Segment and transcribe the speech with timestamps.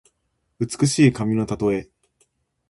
[0.57, 1.87] 美しい髪のたとえ。